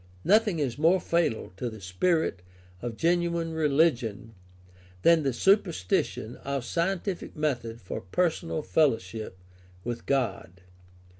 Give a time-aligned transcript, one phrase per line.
[0.23, 2.41] Nothing is more fatal to the spirit
[2.81, 4.33] of genuine religion
[5.03, 9.37] than the substitution of scientific method for personal fellowship
[9.83, 10.61] with God.